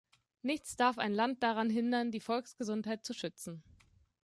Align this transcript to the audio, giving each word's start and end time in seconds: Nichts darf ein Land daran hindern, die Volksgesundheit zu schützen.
Nichts 0.41 0.75
darf 0.77 0.97
ein 0.97 1.13
Land 1.13 1.43
daran 1.43 1.69
hindern, 1.69 2.09
die 2.09 2.21
Volksgesundheit 2.21 3.05
zu 3.05 3.13
schützen. 3.13 3.61